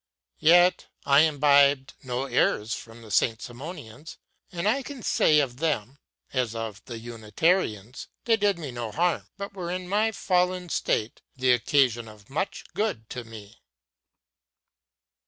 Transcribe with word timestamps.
Yet 0.39 0.87
I 1.05 1.19
imbibed 1.19 1.93
no 2.01 2.25
errors 2.25 2.73
from 2.73 3.03
the 3.03 3.11
Saint 3.11 3.39
Simonians; 3.39 4.17
and 4.51 4.67
I 4.67 4.81
can 4.81 5.03
say 5.03 5.37
of 5.39 5.57
them 5.57 5.99
as 6.33 6.55
of 6.55 6.83
the 6.85 6.97
Unitarians, 6.97 8.07
they 8.25 8.35
did 8.35 8.57
me 8.57 8.71
no 8.71 8.91
harm, 8.91 9.27
but 9.37 9.53
were 9.53 9.69
in 9.69 9.87
my 9.87 10.11
fallen 10.11 10.69
state 10.69 11.21
the 11.35 11.51
occasion 11.53 12.07
of 12.07 12.31
much 12.31 12.63
good 12.73 13.11
to 13.11 13.23
me. 13.23 13.61